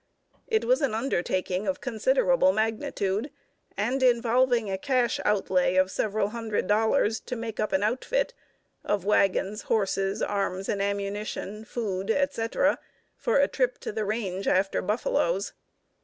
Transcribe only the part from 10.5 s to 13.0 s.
and ammunition, food, etc.,